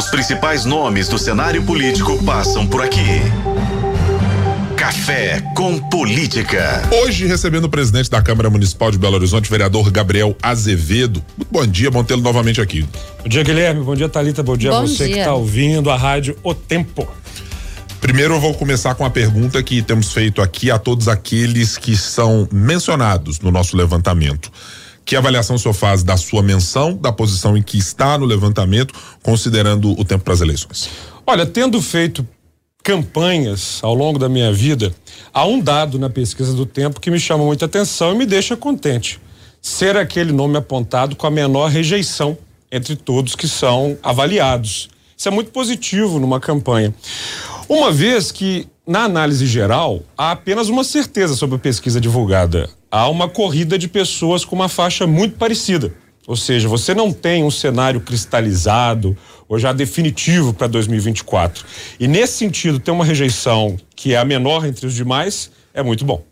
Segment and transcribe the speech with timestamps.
[0.00, 3.20] Os principais nomes do cenário político passam por aqui.
[4.74, 6.88] Café com Política.
[7.02, 11.22] Hoje recebendo o presidente da Câmara Municipal de Belo Horizonte, vereador Gabriel Azevedo.
[11.36, 12.88] Muito bom dia, bom tê-lo novamente aqui.
[13.22, 13.84] Bom dia, Guilherme.
[13.84, 14.42] Bom dia, Talita.
[14.42, 15.16] Bom dia bom a você dia.
[15.16, 17.06] que está ouvindo a rádio O Tempo.
[18.00, 21.94] Primeiro eu vou começar com a pergunta que temos feito aqui a todos aqueles que
[21.94, 24.50] são mencionados no nosso levantamento.
[25.10, 28.94] Que avaliação o senhor faz da sua menção, da posição em que está no levantamento,
[29.24, 30.88] considerando o tempo para as eleições?
[31.26, 32.24] Olha, tendo feito
[32.80, 34.94] campanhas ao longo da minha vida,
[35.34, 38.56] há um dado na pesquisa do tempo que me chama muita atenção e me deixa
[38.56, 39.20] contente.
[39.60, 42.38] Ser aquele nome apontado com a menor rejeição
[42.70, 44.90] entre todos que são avaliados.
[45.16, 46.94] Isso é muito positivo numa campanha.
[47.68, 52.70] Uma vez que, na análise geral, há apenas uma certeza sobre a pesquisa divulgada.
[52.90, 55.94] Há uma corrida de pessoas com uma faixa muito parecida.
[56.26, 59.16] Ou seja, você não tem um cenário cristalizado
[59.48, 61.64] ou já definitivo para 2024.
[61.98, 66.04] E nesse sentido, ter uma rejeição que é a menor entre os demais é muito
[66.04, 66.29] bom.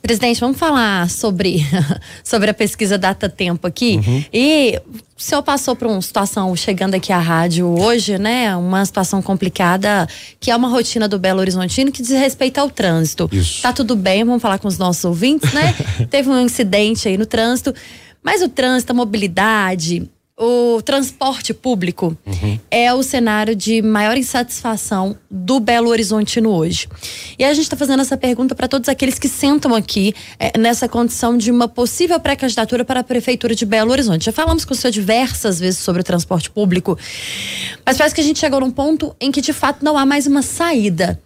[0.00, 1.66] Presidente, vamos falar sobre,
[2.22, 3.96] sobre a pesquisa Data Tempo aqui.
[3.96, 4.24] Uhum.
[4.32, 4.80] E
[5.16, 8.54] o senhor passou por uma situação chegando aqui à rádio hoje, né?
[8.56, 13.28] Uma situação complicada, que é uma rotina do Belo Horizontino que diz respeito ao trânsito.
[13.32, 13.62] Isso.
[13.62, 15.74] Tá tudo bem, vamos falar com os nossos ouvintes, né?
[16.08, 17.74] Teve um incidente aí no trânsito.
[18.22, 22.58] Mas o trânsito, a mobilidade, o transporte público uhum.
[22.70, 26.88] é o cenário de maior insatisfação do Belo Horizontino hoje.
[27.36, 30.88] E a gente está fazendo essa pergunta para todos aqueles que sentam aqui é, nessa
[30.88, 34.26] condição de uma possível pré-candidatura para a Prefeitura de Belo Horizonte.
[34.26, 36.96] Já falamos com o senhor diversas vezes sobre o transporte público,
[37.84, 40.26] mas parece que a gente chegou num ponto em que de fato não há mais
[40.26, 41.20] uma saída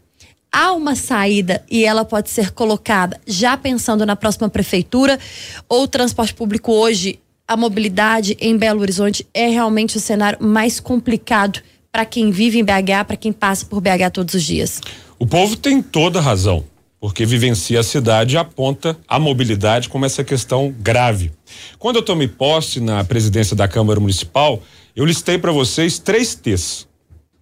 [0.55, 5.19] há uma saída e ela pode ser colocada já pensando na próxima prefeitura
[5.67, 10.81] ou o transporte público hoje a mobilidade em Belo Horizonte é realmente o cenário mais
[10.81, 14.81] complicado para quem vive em BH, para quem passa por BH todos os dias.
[15.19, 16.65] O povo tem toda razão,
[16.99, 21.31] porque vivencia a cidade e aponta a mobilidade como essa questão grave.
[21.79, 24.63] Quando eu tomei posse na presidência da Câmara Municipal,
[24.97, 26.89] eu listei para vocês três T's: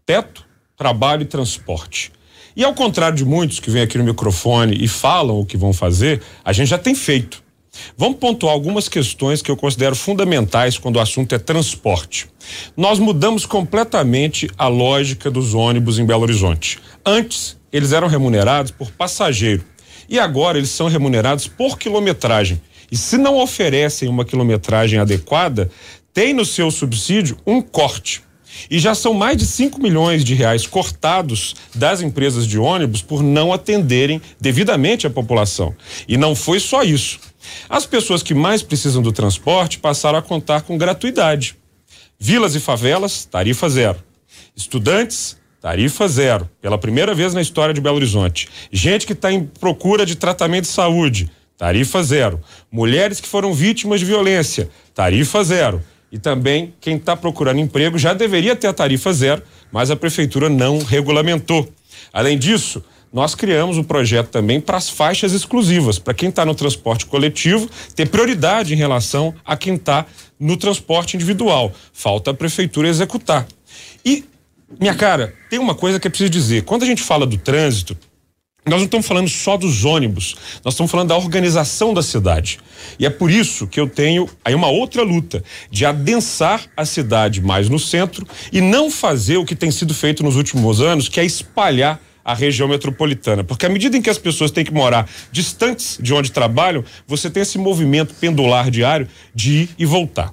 [0.04, 0.44] teto,
[0.76, 2.10] trabalho e transporte.
[2.56, 5.72] E ao contrário de muitos que vêm aqui no microfone e falam o que vão
[5.72, 7.42] fazer, a gente já tem feito.
[7.96, 12.26] Vamos pontuar algumas questões que eu considero fundamentais quando o assunto é transporte.
[12.76, 16.78] Nós mudamos completamente a lógica dos ônibus em Belo Horizonte.
[17.04, 19.64] Antes, eles eram remunerados por passageiro
[20.08, 22.60] e agora eles são remunerados por quilometragem.
[22.90, 25.70] E se não oferecem uma quilometragem adequada,
[26.12, 28.22] tem no seu subsídio um corte.
[28.68, 33.22] E já são mais de 5 milhões de reais cortados das empresas de ônibus por
[33.22, 35.74] não atenderem devidamente a população.
[36.08, 37.20] E não foi só isso.
[37.68, 41.56] As pessoas que mais precisam do transporte passaram a contar com gratuidade.
[42.18, 43.98] Vilas e favelas, tarifa zero.
[44.54, 46.48] Estudantes, tarifa zero.
[46.60, 48.48] Pela primeira vez na história de Belo Horizonte.
[48.70, 52.40] Gente que está em procura de tratamento de saúde, tarifa zero.
[52.70, 55.82] Mulheres que foram vítimas de violência, tarifa zero.
[56.12, 60.48] E também quem está procurando emprego já deveria ter a tarifa zero, mas a prefeitura
[60.48, 61.72] não regulamentou.
[62.12, 66.54] Além disso, nós criamos um projeto também para as faixas exclusivas, para quem está no
[66.54, 70.06] transporte coletivo ter prioridade em relação a quem está
[70.38, 71.72] no transporte individual.
[71.92, 73.46] Falta a prefeitura executar.
[74.04, 74.24] E,
[74.78, 77.96] minha cara, tem uma coisa que é preciso dizer: quando a gente fala do trânsito,
[78.64, 82.60] nós não estamos falando só dos ônibus, nós estamos falando da organização da cidade.
[82.98, 87.40] E é por isso que eu tenho aí uma outra luta de adensar a cidade
[87.40, 91.18] mais no centro e não fazer o que tem sido feito nos últimos anos, que
[91.18, 93.42] é espalhar a região metropolitana.
[93.44, 97.30] Porque à medida em que as pessoas têm que morar distantes de onde trabalham, você
[97.30, 100.32] tem esse movimento pendular diário de ir e voltar.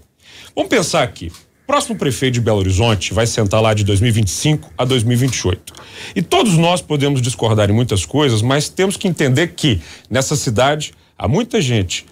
[0.56, 1.32] Vamos pensar aqui.
[1.68, 5.74] Próximo prefeito de Belo Horizonte vai sentar lá de 2025 a 2028.
[6.16, 10.94] E todos nós podemos discordar em muitas coisas, mas temos que entender que nessa cidade
[11.18, 12.06] há muita gente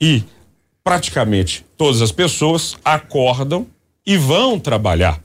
[0.00, 0.22] e
[0.84, 3.66] praticamente todas as pessoas acordam
[4.06, 5.20] e vão trabalhar.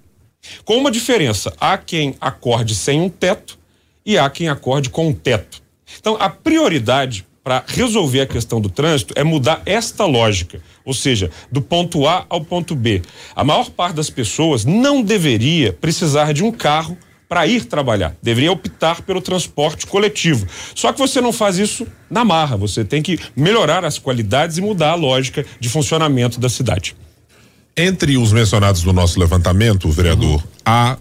[0.64, 3.58] Com uma diferença: há quem acorde sem um teto
[4.06, 5.62] e há quem acorde com um teto.
[6.00, 11.30] Então, a prioridade para resolver a questão do trânsito é mudar esta lógica, ou seja,
[11.52, 13.04] do ponto A ao ponto B.
[13.36, 16.98] A maior parte das pessoas não deveria precisar de um carro
[17.30, 20.48] para ir trabalhar, deveria optar pelo transporte coletivo.
[20.74, 24.62] Só que você não faz isso na marra, você tem que melhorar as qualidades e
[24.62, 26.96] mudar a lógica de funcionamento da cidade.
[27.78, 30.98] Entre os mencionados no nosso levantamento, vereador, há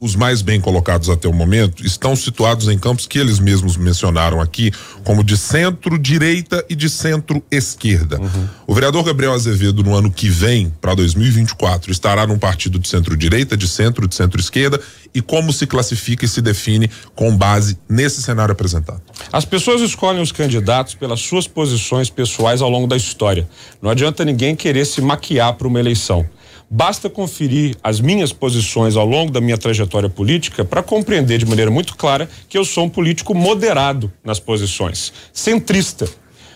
[0.00, 4.40] os mais bem colocados até o momento estão situados em campos que eles mesmos mencionaram
[4.40, 4.72] aqui,
[5.04, 8.18] como de centro-direita e de centro-esquerda.
[8.18, 8.48] Uhum.
[8.66, 13.58] O vereador Gabriel Azevedo, no ano que vem, para 2024, estará num partido de centro-direita,
[13.58, 14.80] de centro, de centro-esquerda
[15.14, 19.02] e como se classifica e se define com base nesse cenário apresentado?
[19.30, 23.46] As pessoas escolhem os candidatos pelas suas posições pessoais ao longo da história.
[23.82, 26.26] Não adianta ninguém querer se maquiar para uma eleição.
[26.72, 31.68] Basta conferir as minhas posições ao longo da minha trajetória política para compreender de maneira
[31.68, 36.08] muito clara que eu sou um político moderado nas posições, centrista.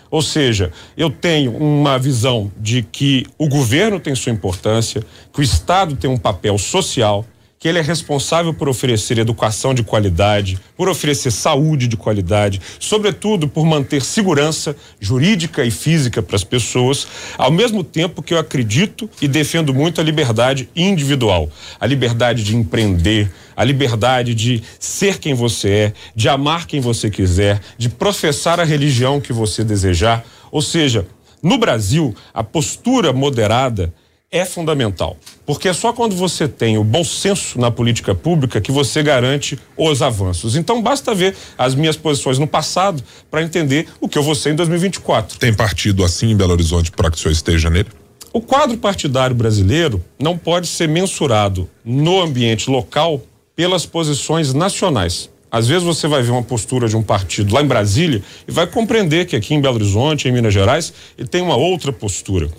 [0.09, 5.43] Ou seja, eu tenho uma visão de que o governo tem sua importância, que o
[5.43, 7.27] Estado tem um papel social,
[7.65, 13.49] que ele é responsável por oferecer educação de qualidade, por oferecer saúde de qualidade, sobretudo
[13.49, 17.07] por manter segurança jurídica e física para as pessoas,
[17.39, 21.49] ao mesmo tempo que eu acredito e defendo muito a liberdade individual,
[21.81, 27.09] a liberdade de empreender, a liberdade de ser quem você é, de amar quem você
[27.09, 30.23] quiser, de professar a religião que você desejar.
[30.53, 31.07] Ou seja,
[31.43, 33.91] no Brasil, a postura moderada
[34.35, 35.17] é fundamental,
[35.47, 39.57] porque é só quando você tem o bom senso na política pública que você garante
[39.77, 40.57] os avanços.
[40.57, 43.01] Então basta ver as minhas posições no passado
[43.31, 45.39] para entender o que eu vou ser em 2024.
[45.39, 47.89] Tem partido assim em Belo Horizonte para que o senhor esteja nele?
[48.33, 53.23] O quadro partidário brasileiro não pode ser mensurado no ambiente local
[53.55, 55.31] pelas posições nacionais.
[55.49, 58.67] Às vezes você vai ver uma postura de um partido lá em Brasília e vai
[58.67, 62.51] compreender que aqui em Belo Horizonte, em Minas Gerais, ele tem uma outra postura.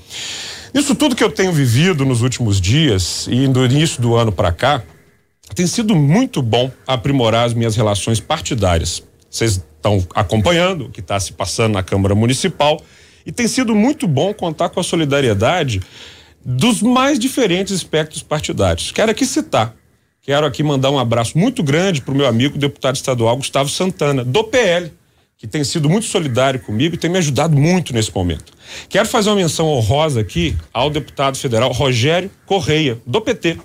[0.75, 4.51] Isso tudo que eu tenho vivido nos últimos dias e do início do ano para
[4.51, 4.83] cá,
[5.55, 9.01] tem sido muito bom aprimorar as minhas relações partidárias.
[9.29, 12.83] Vocês estão acompanhando o que está se passando na Câmara Municipal
[13.25, 15.81] e tem sido muito bom contar com a solidariedade
[16.43, 18.91] dos mais diferentes espectros partidários.
[18.91, 19.73] Quero aqui citar,
[20.21, 24.25] quero aqui mandar um abraço muito grande para o meu amigo deputado estadual Gustavo Santana,
[24.25, 24.91] do PL
[25.45, 28.51] que tem sido muito solidário comigo e tem me ajudado muito nesse momento.
[28.89, 33.57] Quero fazer uma menção honrosa aqui ao deputado federal Rogério Correia, do PT,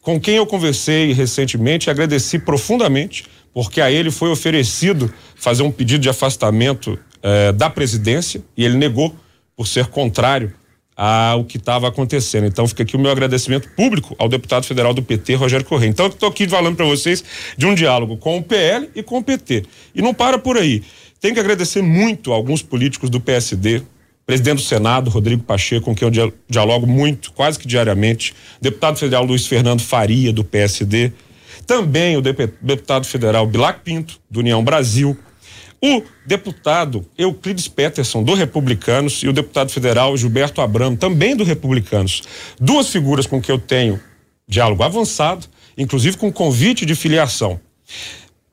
[0.00, 5.70] com quem eu conversei recentemente e agradeci profundamente, porque a ele foi oferecido fazer um
[5.70, 9.14] pedido de afastamento eh, da presidência e ele negou
[9.56, 10.54] por ser contrário
[11.02, 12.46] ao que estava acontecendo.
[12.46, 15.88] Então fica aqui o meu agradecimento público ao deputado federal do PT, Rogério Correia.
[15.88, 17.24] Então estou aqui falando para vocês
[17.56, 19.64] de um diálogo com o PL e com o PT.
[19.94, 20.82] E não para por aí.
[21.18, 23.80] Tem que agradecer muito a alguns políticos do PSD,
[24.26, 29.24] presidente do Senado, Rodrigo Pacheco, com quem eu dialogo muito, quase que diariamente, deputado federal
[29.24, 31.12] Luiz Fernando Faria, do PSD,
[31.66, 35.16] também o deputado federal Bilac Pinto, do União Brasil,
[35.82, 42.22] o deputado Euclides Peterson, do Republicanos, e o deputado federal Gilberto Abramo, também do Republicanos.
[42.60, 44.00] Duas figuras com que eu tenho
[44.46, 45.46] diálogo avançado,
[45.78, 47.58] inclusive com convite de filiação.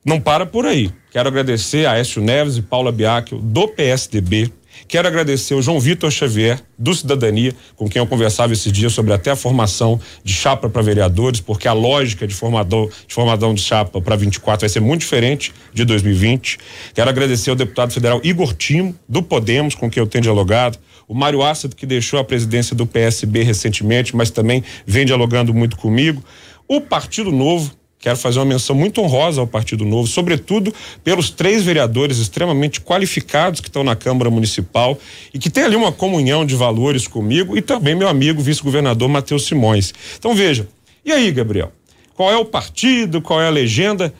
[0.04, 0.90] Não para por aí.
[1.10, 4.52] Quero agradecer a Écio Neves e Paula Biacchio, do PSDB,
[4.86, 9.12] Quero agradecer o João Vitor Xavier, do Cidadania, com quem eu conversava esses dias sobre
[9.12, 13.60] até a formação de chapa para vereadores, porque a lógica de formador, de formadão de
[13.60, 16.58] chapa para 24 vai ser muito diferente de 2020.
[16.94, 20.78] Quero agradecer ao deputado federal Igor Timo, do Podemos, com quem eu tenho dialogado,
[21.08, 25.76] o Mário Ácido, que deixou a presidência do PSB recentemente, mas também vem dialogando muito
[25.76, 26.22] comigo.
[26.68, 30.72] O Partido Novo, Quero fazer uma menção muito honrosa ao Partido Novo, sobretudo
[31.02, 34.96] pelos três vereadores extremamente qualificados que estão na Câmara Municipal
[35.34, 39.46] e que tem ali uma comunhão de valores comigo e também meu amigo vice-governador Matheus
[39.46, 39.92] Simões.
[40.16, 40.68] Então veja,
[41.04, 41.72] e aí, Gabriel?
[42.14, 43.20] Qual é o partido?
[43.20, 44.14] Qual é a legenda?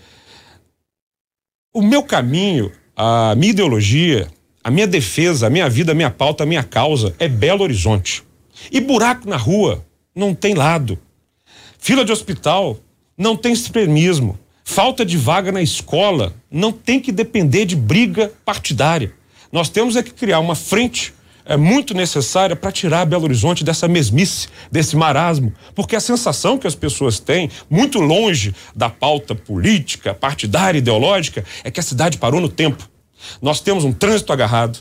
[1.72, 4.28] O meu caminho, a minha ideologia,
[4.64, 8.24] a minha defesa, a minha vida, a minha pauta, a minha causa é Belo Horizonte.
[8.72, 10.98] E buraco na rua não tem lado.
[11.78, 12.78] Fila de hospital
[13.18, 14.38] não tem extremismo.
[14.64, 19.12] Falta de vaga na escola não tem que depender de briga partidária.
[19.50, 21.12] Nós temos é que criar uma frente
[21.48, 26.66] é muito necessária para tirar Belo Horizonte dessa mesmice, desse marasmo, porque a sensação que
[26.66, 32.38] as pessoas têm, muito longe da pauta política, partidária, ideológica, é que a cidade parou
[32.38, 32.86] no tempo.
[33.40, 34.80] Nós temos um trânsito agarrado,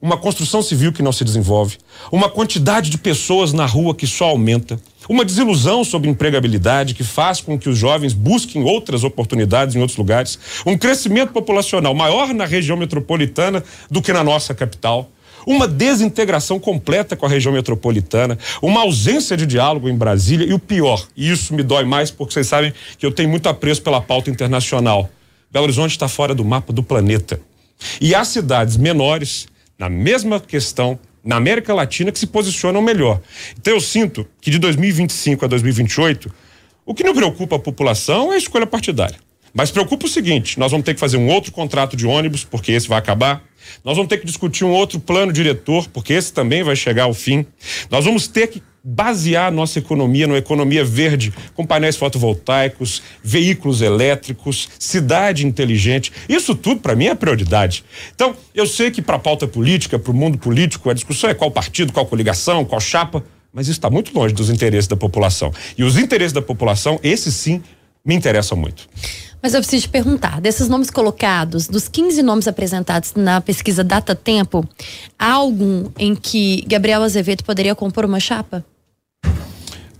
[0.00, 1.78] uma construção civil que não se desenvolve,
[2.12, 7.40] uma quantidade de pessoas na rua que só aumenta, uma desilusão sobre empregabilidade que faz
[7.40, 12.44] com que os jovens busquem outras oportunidades em outros lugares, um crescimento populacional maior na
[12.44, 15.10] região metropolitana do que na nossa capital,
[15.46, 20.46] uma desintegração completa com a região metropolitana, uma ausência de diálogo em Brasília.
[20.46, 23.48] E o pior, e isso me dói mais porque vocês sabem que eu tenho muito
[23.48, 25.08] apreço pela pauta internacional.
[25.50, 27.40] Belo Horizonte está fora do mapa do planeta.
[27.98, 29.46] E há cidades menores
[29.78, 33.20] na mesma questão na América Latina que se posicionam melhor.
[33.58, 36.32] Então eu sinto que de 2025 a 2028
[36.86, 39.18] O que não preocupa a população é a escolha partidária.
[39.58, 42.70] Mas preocupa o seguinte: nós vamos ter que fazer um outro contrato de ônibus, porque
[42.70, 43.42] esse vai acabar.
[43.84, 47.12] Nós vamos ter que discutir um outro plano diretor, porque esse também vai chegar ao
[47.12, 47.44] fim.
[47.90, 54.68] Nós vamos ter que basear nossa economia numa economia verde, com painéis fotovoltaicos, veículos elétricos,
[54.78, 56.12] cidade inteligente.
[56.28, 57.84] Isso tudo para mim é prioridade.
[58.14, 61.34] Então, eu sei que para a pauta política, para o mundo político, a discussão é
[61.34, 65.52] qual partido, qual coligação, qual chapa, mas isso está muito longe dos interesses da população.
[65.76, 67.60] E os interesses da população, esses sim,
[68.04, 68.88] me interessam muito.
[69.42, 74.14] Mas eu preciso te perguntar, desses nomes colocados, dos 15 nomes apresentados na pesquisa Data
[74.14, 74.68] Tempo,
[75.18, 78.64] há algum em que Gabriel Azevedo poderia compor uma chapa?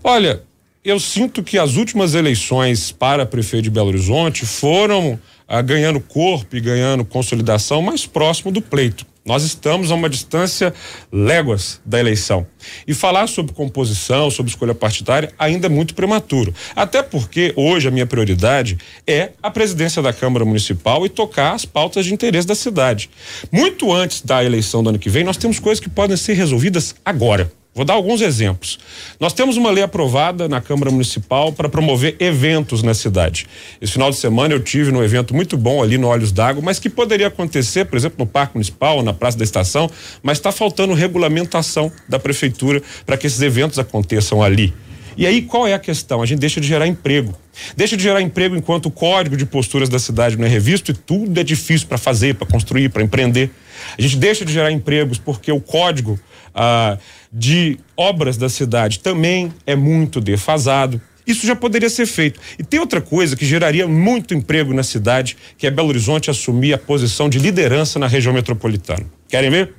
[0.03, 0.43] Olha,
[0.83, 6.55] eu sinto que as últimas eleições para prefeito de Belo Horizonte foram ah, ganhando corpo
[6.55, 9.05] e ganhando consolidação mais próximo do pleito.
[9.29, 10.73] Nós estamos a uma distância
[11.13, 12.47] léguas da eleição.
[12.87, 16.51] E falar sobre composição, sobre escolha partidária, ainda é muito prematuro.
[16.75, 21.63] Até porque hoje a minha prioridade é a presidência da Câmara Municipal e tocar as
[21.63, 23.07] pautas de interesse da cidade.
[23.51, 26.95] Muito antes da eleição do ano que vem, nós temos coisas que podem ser resolvidas
[27.05, 27.58] agora.
[27.79, 28.77] Vou dar alguns exemplos.
[29.21, 33.47] Nós temos uma lei aprovada na Câmara Municipal para promover eventos na cidade.
[33.79, 36.77] Esse final de semana eu tive num evento muito bom ali no Olhos d'Água, mas
[36.77, 39.89] que poderia acontecer, por exemplo, no Parque Municipal, na Praça da Estação,
[40.21, 44.73] mas está faltando regulamentação da prefeitura para que esses eventos aconteçam ali.
[45.19, 46.21] E aí qual é a questão?
[46.21, 47.37] A gente deixa de gerar emprego.
[47.75, 50.93] Deixa de gerar emprego enquanto o código de posturas da cidade não é revisto e
[50.93, 53.51] tudo é difícil para fazer, para construir, para empreender.
[53.97, 56.17] A gente deixa de gerar empregos porque o código
[56.55, 56.97] ah,
[57.33, 61.01] de obras da cidade também é muito defasado.
[61.27, 62.39] Isso já poderia ser feito.
[62.57, 66.71] E tem outra coisa que geraria muito emprego na cidade, que é Belo Horizonte assumir
[66.71, 69.05] a posição de liderança na região metropolitana.
[69.27, 69.73] Querem ver?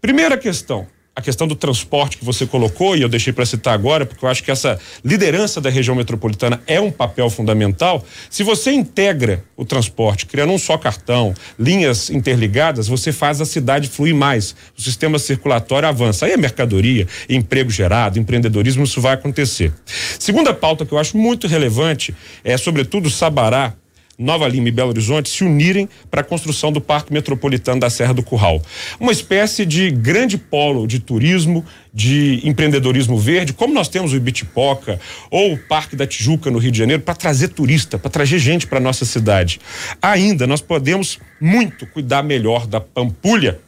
[0.00, 4.06] Primeira questão: a questão do transporte que você colocou, e eu deixei para citar agora,
[4.06, 8.02] porque eu acho que essa liderança da região metropolitana é um papel fundamental.
[8.30, 13.88] Se você integra o transporte, criando um só cartão, linhas interligadas, você faz a cidade
[13.88, 16.24] fluir mais, o sistema circulatório avança.
[16.24, 19.72] Aí é mercadoria, emprego gerado, empreendedorismo, isso vai acontecer.
[20.18, 23.74] Segunda pauta que eu acho muito relevante é, sobretudo, Sabará,
[24.18, 28.12] Nova Lima e Belo Horizonte se unirem para a construção do Parque Metropolitano da Serra
[28.12, 28.62] do Curral.
[29.00, 35.00] Uma espécie de grande polo de turismo, de empreendedorismo verde, como nós temos o Ibitipoca
[35.30, 38.66] ou o Parque da Tijuca no Rio de Janeiro, para trazer turista, para trazer gente
[38.66, 39.60] para nossa cidade.
[40.00, 43.58] Ainda nós podemos muito cuidar melhor da Pampulha,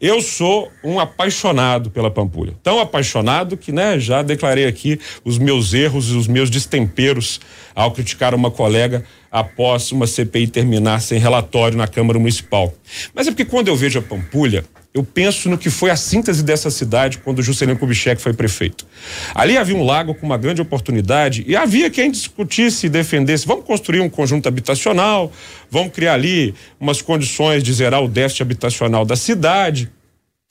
[0.00, 2.54] eu sou um apaixonado pela Pampulha.
[2.62, 7.38] Tão apaixonado que, né, já declarei aqui os meus erros e os meus destemperos
[7.74, 12.72] ao criticar uma colega após uma CPI terminar sem relatório na Câmara Municipal.
[13.14, 16.42] Mas é porque quando eu vejo a Pampulha, eu penso no que foi a síntese
[16.42, 18.84] dessa cidade quando Juscelino Kubitschek foi prefeito.
[19.32, 23.64] Ali havia um lago com uma grande oportunidade e havia quem discutisse e defendesse, vamos
[23.64, 25.32] construir um conjunto habitacional,
[25.70, 29.88] vamos criar ali umas condições de zerar o déficit habitacional da cidade.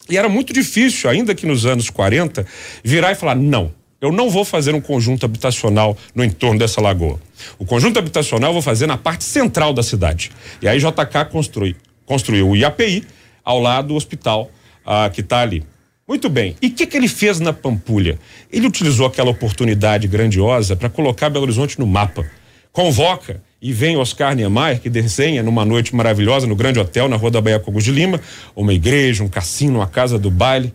[0.09, 2.45] E era muito difícil, ainda que nos anos 40,
[2.81, 7.19] virar e falar: não, eu não vou fazer um conjunto habitacional no entorno dessa lagoa.
[7.59, 10.31] O conjunto habitacional eu vou fazer na parte central da cidade.
[10.61, 13.05] E aí JK construi, construiu o IAPI
[13.49, 14.51] ao lado do hospital
[14.85, 15.63] ah, que está ali.
[16.07, 16.55] Muito bem.
[16.61, 18.19] E o que, que ele fez na Pampulha?
[18.51, 22.29] Ele utilizou aquela oportunidade grandiosa para colocar Belo Horizonte no mapa.
[22.71, 27.31] Convoca e vem Oscar Niemeyer, que desenha numa noite maravilhosa no grande hotel na Rua
[27.31, 28.21] da Bahia Cogos de Lima,
[28.55, 30.71] uma igreja, um cassino, uma casa do baile.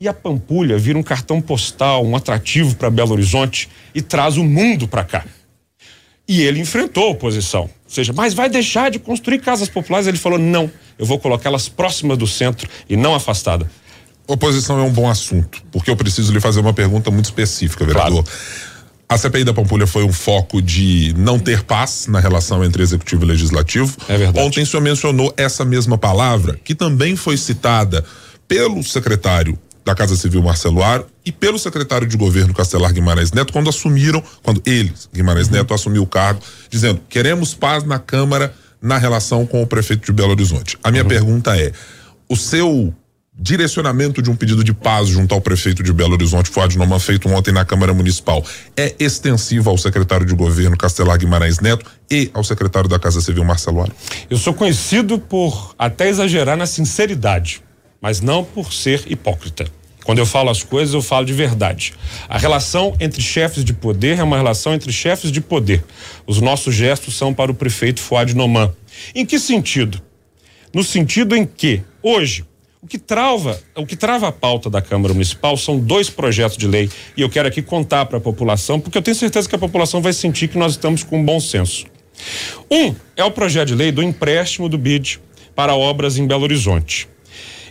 [0.00, 4.44] E a Pampulha vira um cartão postal, um atrativo para Belo Horizonte e traz o
[4.44, 5.24] mundo para cá.
[6.28, 7.68] E ele enfrentou a oposição.
[7.94, 10.08] Ou seja, mas vai deixar de construir casas populares?
[10.08, 13.70] Ele falou: não, eu vou colocá-las próximas do centro e não afastada.
[14.26, 18.24] Oposição é um bom assunto, porque eu preciso lhe fazer uma pergunta muito específica, vereador.
[18.24, 18.38] Claro.
[19.08, 23.22] A CPI da Pampulha foi um foco de não ter paz na relação entre executivo
[23.24, 23.96] e legislativo.
[24.08, 24.44] É verdade.
[24.44, 28.04] Ontem o senhor mencionou essa mesma palavra, que também foi citada
[28.48, 33.52] pelo secretário da Casa Civil Marcelo Aro e pelo secretário de governo Castelar Guimarães Neto
[33.52, 35.54] quando assumiram, quando eles, Guimarães uhum.
[35.54, 40.12] Neto, assumiu o cargo, dizendo: queremos paz na Câmara na relação com o prefeito de
[40.12, 40.78] Belo Horizonte.
[40.82, 41.08] A minha uhum.
[41.08, 41.72] pergunta é:
[42.28, 42.94] o seu
[43.36, 47.28] direcionamento de um pedido de paz junto ao prefeito de Belo Horizonte, Fuad Noman, feito
[47.28, 48.44] ontem na Câmara Municipal,
[48.76, 53.44] é extensivo ao secretário de governo Castelar Guimarães Neto e ao secretário da Casa Civil
[53.44, 53.92] Marcelo Aro?
[54.30, 57.63] Eu sou conhecido por até exagerar na sinceridade
[58.04, 59.66] mas não por ser hipócrita.
[60.04, 61.94] Quando eu falo as coisas, eu falo de verdade.
[62.28, 65.82] A relação entre chefes de poder é uma relação entre chefes de poder.
[66.26, 68.70] Os nossos gestos são para o prefeito Fuad Noman.
[69.14, 70.02] Em que sentido?
[70.74, 72.44] No sentido em que, hoje,
[72.82, 76.66] O que trava, o que trava a pauta da Câmara Municipal são dois projetos de
[76.66, 79.58] lei e eu quero aqui contar para a população, porque eu tenho certeza que a
[79.58, 81.86] população vai sentir que nós estamos com bom senso.
[82.70, 85.18] Um é o projeto de lei do empréstimo do BID
[85.54, 87.08] para obras em Belo Horizonte.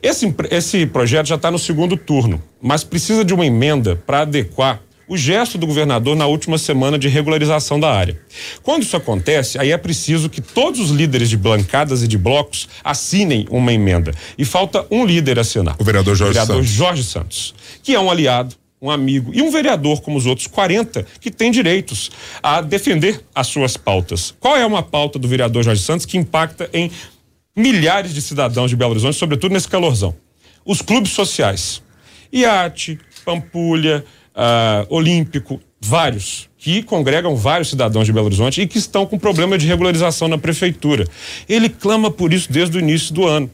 [0.03, 4.81] Esse, esse projeto já está no segundo turno, mas precisa de uma emenda para adequar
[5.07, 8.19] o gesto do governador na última semana de regularização da área.
[8.61, 12.67] Quando isso acontece, aí é preciso que todos os líderes de bancadas e de blocos
[12.83, 14.13] assinem uma emenda.
[14.37, 15.77] E falta um líder assinar.
[15.79, 16.69] O vereador Jorge o vereador Santos.
[16.69, 21.05] Jorge Santos, que é um aliado, um amigo e um vereador como os outros 40
[21.21, 24.35] que tem direitos a defender as suas pautas.
[24.37, 26.91] Qual é uma pauta do vereador Jorge Santos que impacta em
[27.55, 30.15] milhares de cidadãos de Belo Horizonte, sobretudo nesse calorzão?
[30.65, 31.81] Os clubes sociais.
[32.31, 34.03] Iate, Pampulha,
[34.35, 39.57] uh, Olímpico, vários, que congregam vários cidadãos de Belo Horizonte e que estão com problema
[39.57, 41.05] de regularização na prefeitura.
[41.47, 43.49] Ele clama por isso desde o início do ano.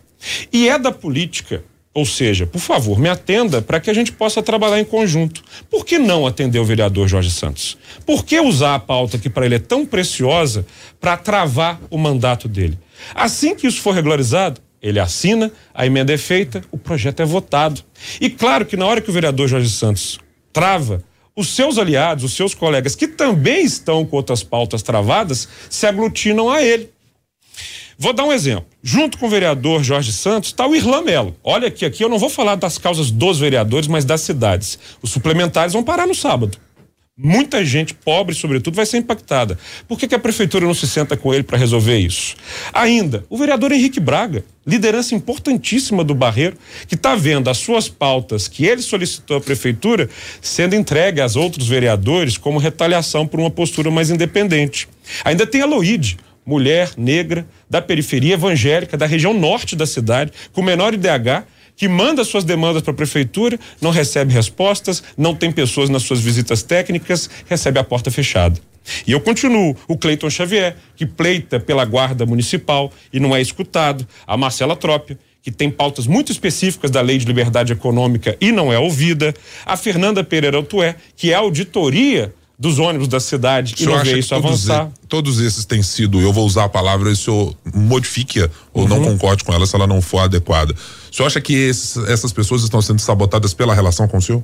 [0.52, 1.64] E é da política,
[1.94, 5.44] ou seja, por favor, me atenda para que a gente possa trabalhar em conjunto.
[5.70, 7.78] Por que não atender o vereador Jorge Santos?
[8.06, 10.66] Por que usar a pauta que para ele é tão preciosa
[11.00, 12.78] para travar o mandato dele?
[13.16, 17.82] Assim que isso for regularizado, ele assina, a emenda é feita, o projeto é votado.
[18.22, 20.20] E claro que na hora que o vereador Jorge Santos
[20.54, 21.04] trava,
[21.36, 26.50] os seus aliados, os seus colegas que também estão com outras pautas travadas, se aglutinam
[26.50, 26.90] a ele.
[28.02, 28.66] Vou dar um exemplo.
[28.82, 31.36] Junto com o vereador Jorge Santos está o Irlan Melo.
[31.44, 34.80] Olha aqui, aqui eu não vou falar das causas dos vereadores, mas das cidades.
[35.02, 36.58] Os suplementares vão parar no sábado.
[37.22, 39.60] Muita gente pobre, sobretudo, vai ser impactada.
[39.86, 42.38] Por que, que a prefeitura não se senta com ele para resolver isso?
[42.72, 46.56] Ainda, o vereador Henrique Braga, liderança importantíssima do Barreiro,
[46.88, 50.10] que está vendo as suas pautas que ele solicitou à prefeitura
[50.42, 54.88] sendo entregue aos outros vereadores como retaliação por uma postura mais independente.
[55.26, 56.18] Ainda tem a Loide,
[56.50, 62.26] mulher negra da periferia evangélica da região norte da cidade, com menor IDH que manda
[62.26, 67.30] suas demandas para a prefeitura, não recebe respostas, não tem pessoas nas suas visitas técnicas,
[67.48, 68.60] recebe a porta fechada.
[69.08, 74.06] E eu continuo, o Cleiton Xavier, que pleita pela guarda municipal e não é escutado,
[74.28, 78.74] a Marcela Trópia, que tem pautas muito específicas da Lei de Liberdade Econômica e não
[78.74, 79.34] é ouvida,
[79.66, 84.36] a Fernanda Pereira Tué, que é auditoria dos ônibus da cidade e não vê isso
[84.36, 84.92] avançar.
[85.08, 88.42] Todos, todos esses têm sido, eu vou usar a palavra, se eu modifique
[88.74, 88.88] ou uhum.
[88.90, 90.76] não concorde com ela se ela não for adequada.
[91.10, 94.44] O senhor acha que esses, essas pessoas estão sendo sabotadas pela relação com o senhor?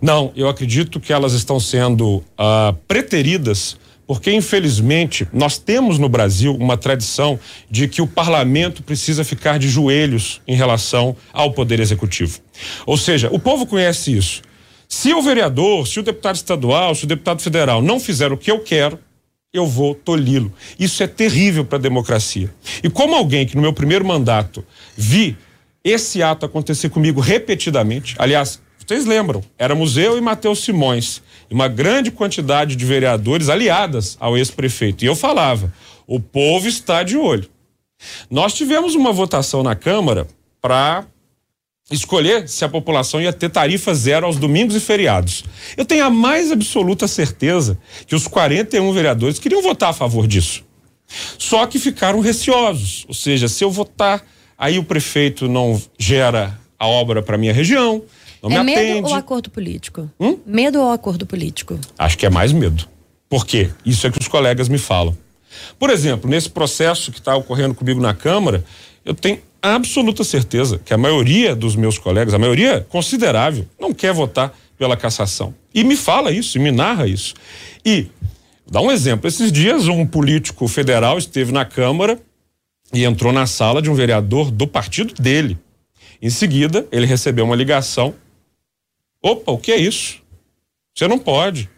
[0.00, 3.76] Não, eu acredito que elas estão sendo uh, preteridas
[4.06, 9.68] porque infelizmente nós temos no Brasil uma tradição de que o parlamento precisa ficar de
[9.68, 12.38] joelhos em relação ao poder executivo.
[12.86, 14.42] Ou seja, o povo conhece isso.
[14.88, 18.50] Se o vereador, se o deputado estadual, se o deputado federal não fizer o que
[18.50, 18.98] eu quero,
[19.52, 20.52] eu vou tolhi-lo.
[20.78, 22.52] Isso é terrível para a democracia.
[22.82, 24.64] E como alguém que no meu primeiro mandato
[24.96, 25.36] vi
[25.82, 32.10] esse ato acontecer comigo repetidamente, aliás, vocês lembram, éramos eu e Matheus Simões, uma grande
[32.10, 35.04] quantidade de vereadores aliadas ao ex-prefeito.
[35.04, 35.72] E eu falava:
[36.06, 37.48] o povo está de olho.
[38.30, 40.26] Nós tivemos uma votação na Câmara
[40.60, 41.04] para
[41.90, 45.44] escolher se a população ia ter tarifa zero aos domingos e feriados.
[45.76, 50.64] Eu tenho a mais absoluta certeza que os 41 vereadores queriam votar a favor disso.
[51.38, 54.26] Só que ficaram receosos, ou seja, se eu votar,
[54.58, 58.02] aí o prefeito não gera a obra para minha região,
[58.42, 58.94] não é me atende.
[58.94, 60.10] medo ou acordo político?
[60.18, 60.38] Hum?
[60.44, 61.78] Medo ou acordo político?
[61.96, 62.88] Acho que é mais medo.
[63.28, 63.70] Por quê?
[63.84, 65.16] Isso é que os colegas me falam.
[65.78, 68.64] Por exemplo, nesse processo que está ocorrendo comigo na Câmara,
[69.04, 69.38] eu tenho
[69.74, 74.96] absoluta certeza que a maioria dos meus colegas, a maioria considerável, não quer votar pela
[74.96, 75.54] cassação.
[75.74, 77.34] E me fala isso, e me narra isso.
[77.84, 78.06] E,
[78.70, 82.20] dá um exemplo, esses dias um político federal esteve na Câmara
[82.92, 85.58] e entrou na sala de um vereador do partido dele.
[86.20, 88.14] Em seguida, ele recebeu uma ligação.
[89.22, 90.22] Opa, o que é isso?
[90.94, 91.68] Você não pode.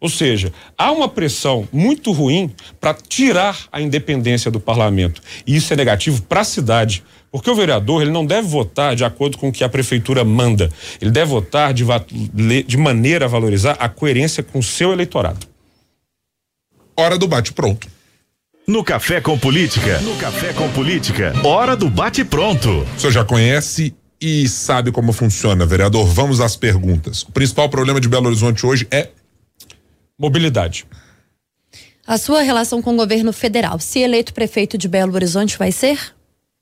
[0.00, 5.20] Ou seja, há uma pressão muito ruim para tirar a independência do parlamento.
[5.46, 7.04] E isso é negativo para a cidade.
[7.30, 10.70] Porque o vereador ele não deve votar de acordo com o que a prefeitura manda.
[11.00, 11.84] Ele deve votar de,
[12.62, 15.46] de maneira a valorizar a coerência com o seu eleitorado.
[16.96, 17.86] Hora do bate-pronto.
[18.66, 20.00] No Café com Política.
[20.00, 21.34] No Café com Política.
[21.44, 22.86] Hora do bate-pronto.
[22.96, 26.06] O senhor já conhece e sabe como funciona, vereador.
[26.06, 27.22] Vamos às perguntas.
[27.22, 29.08] O principal problema de Belo Horizonte hoje é
[30.20, 30.86] Mobilidade.
[32.06, 35.98] A sua relação com o governo federal, se eleito prefeito de Belo Horizonte, vai ser?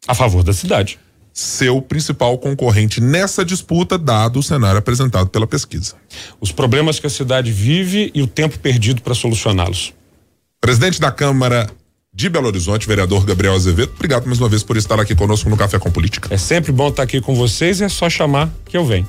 [0.06, 0.96] A favor da cidade.
[1.32, 5.96] Seu principal concorrente nessa disputa, dado o cenário apresentado pela pesquisa.
[6.40, 9.92] Os problemas que a cidade vive e o tempo perdido para solucioná-los.
[10.60, 11.68] Presidente da Câmara
[12.14, 15.56] de Belo Horizonte, vereador Gabriel Azevedo, obrigado mais uma vez por estar aqui conosco no
[15.56, 16.32] Café com Política.
[16.32, 19.08] É sempre bom estar aqui com vocês e é só chamar que eu venho.